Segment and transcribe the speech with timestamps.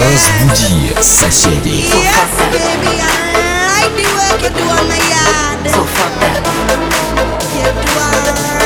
[0.00, 1.86] Разбуди соседей.
[1.92, 3.14] Yes, baby, I
[3.68, 5.58] like the work you do on my yard.
[5.70, 6.42] So fuck that.
[7.54, 8.57] You do all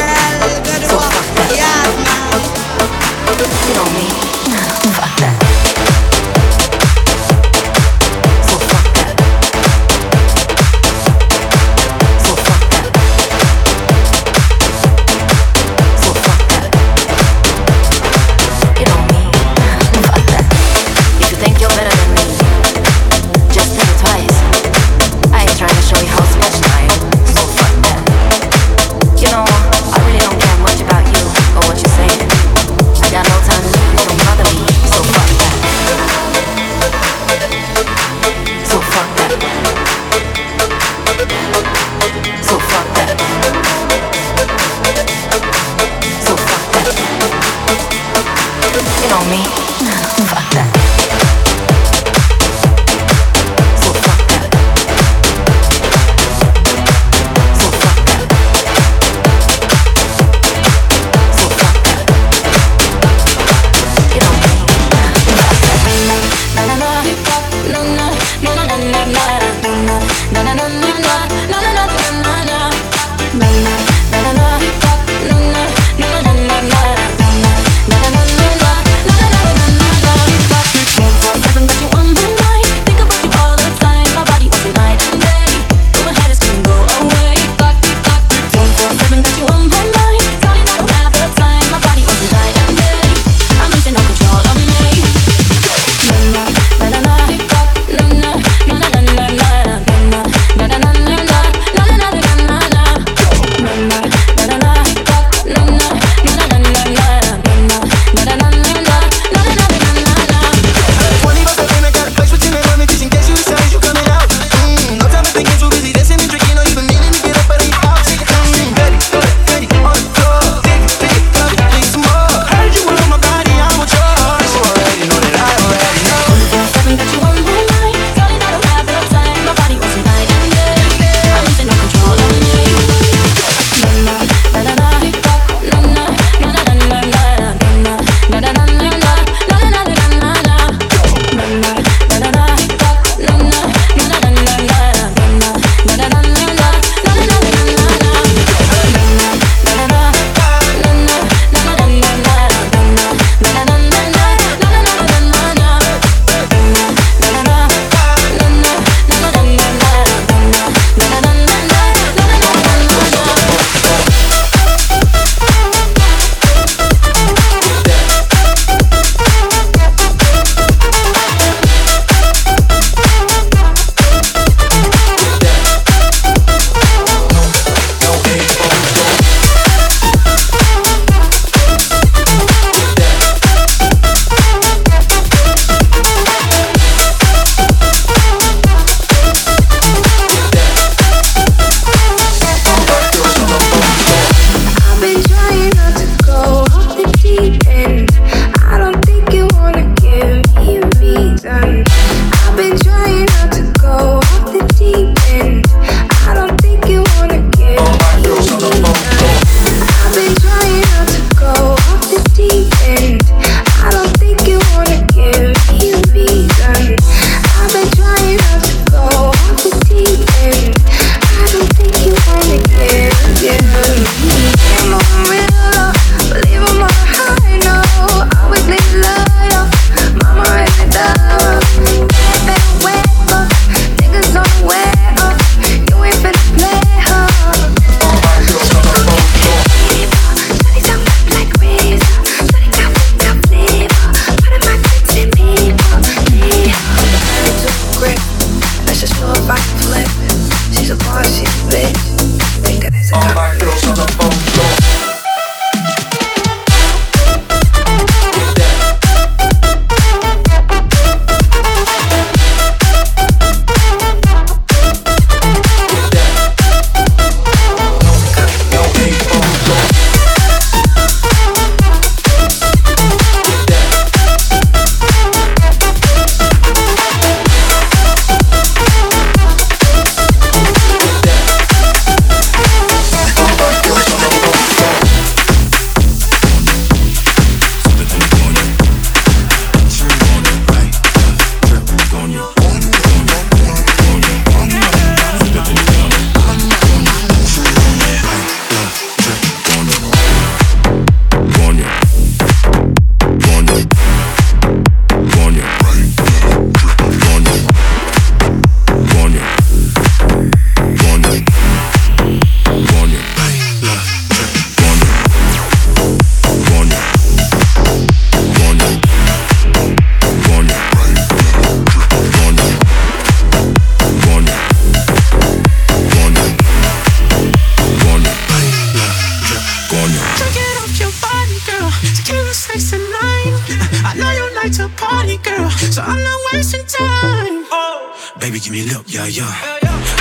[338.63, 339.51] give me a look, yeah, yeah.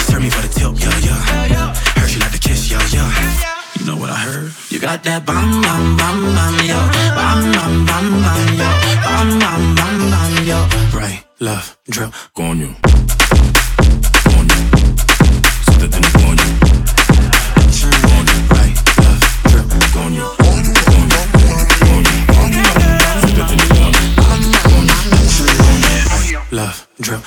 [0.09, 1.75] Turn me for the tilt, yeah, yeah.
[1.95, 3.09] Heard she like to kiss, yeah, yeah.
[3.79, 4.53] You know what I heard?
[4.69, 6.79] You got that bum bum bum bum yo,
[7.15, 8.69] bum bum bum bum yo,
[9.07, 10.59] bum bum bum bum yo.
[10.91, 12.75] Right, left, drip, coño,
[14.35, 14.47] on
[15.71, 15.95] siete
[19.95, 20.27] on you,
[26.51, 27.23] Love, drip,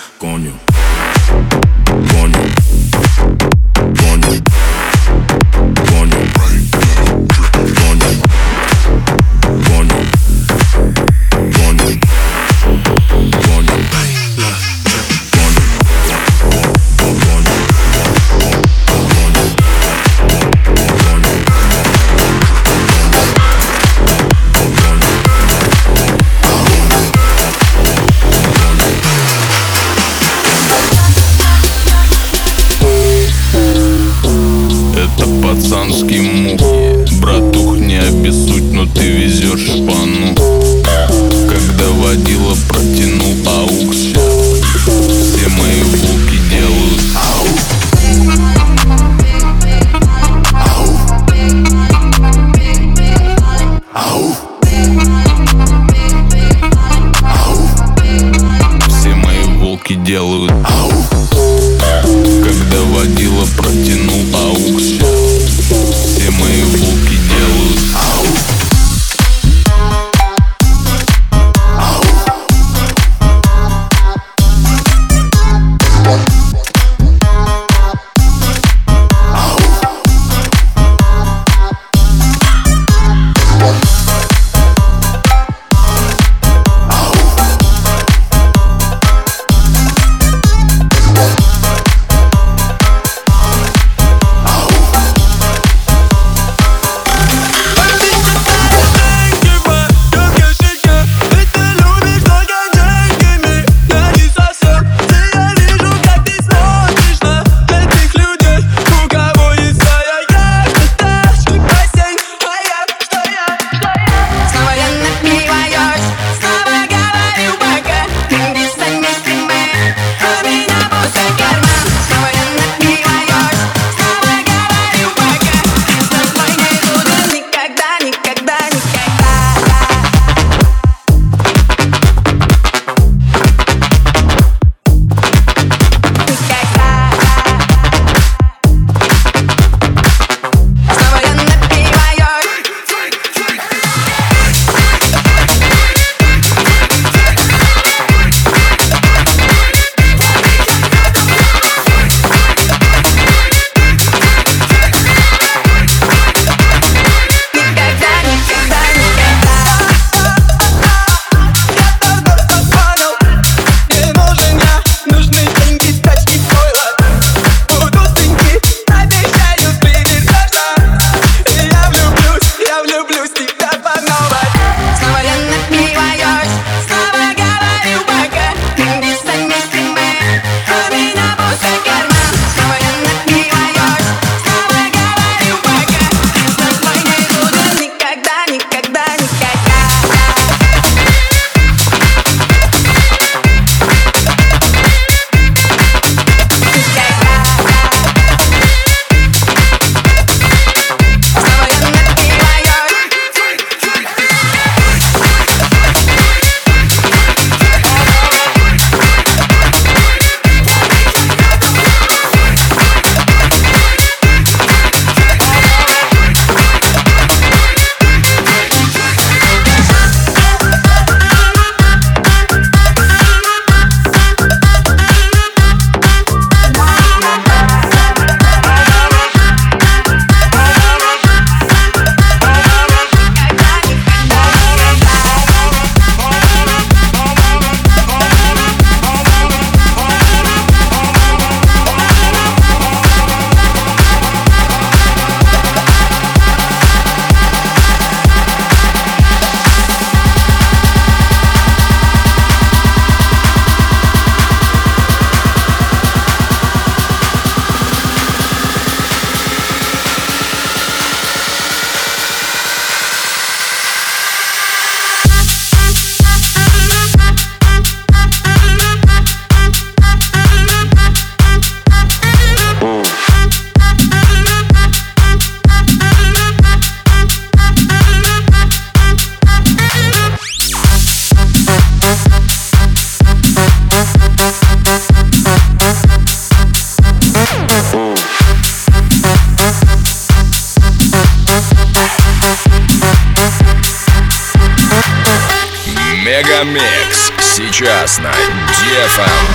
[297.76, 299.26] сейчас на Дефам.
[299.26, 299.55] Эм.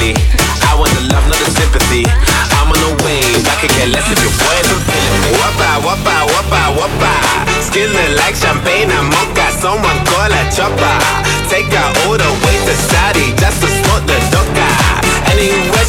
[0.00, 0.14] sympathy.
[0.64, 2.04] I want the love, not the sympathy.
[2.56, 5.30] I'm on the wave, I could care less if your boy ever feeling me.
[5.36, 7.12] Whoppa, whoppa, whoppa, whoppa.
[7.60, 9.46] Skillin' like champagne and mocha.
[9.60, 10.96] Someone call a chopper.
[11.48, 14.68] Take her all the way to Saudi just to smoke the doka.
[15.30, 15.79] Anyway.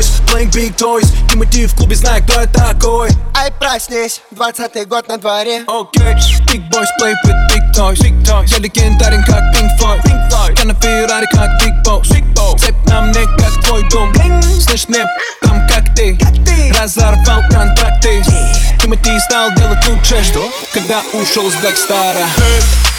[0.00, 4.86] Boys, playing big toys И мы в клубе, знай, кто я такой Ай, проснись, двадцатый
[4.86, 6.46] год на дворе Окей, okay.
[6.46, 8.46] big boys play with big toys, big toys.
[8.46, 10.58] Я легендарен, как Pink Floyd, Pink Floyd.
[10.58, 12.58] Я на Феррари, как Big Boss, big Boss.
[12.58, 14.42] Цепь на мне, как твой дом Bling.
[14.60, 15.04] Слышь, мне
[15.42, 16.72] там, как ты, как ты.
[16.80, 18.78] Разорвал контракты yeah.
[18.80, 20.50] Тимати стал делать лучше Что?
[20.72, 22.42] Когда ушел с Блэкстара Ты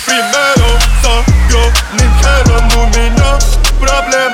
[0.06, 3.40] примером, заёбным хером У меня
[3.80, 4.31] Проблем.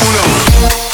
[0.00, 0.93] uno.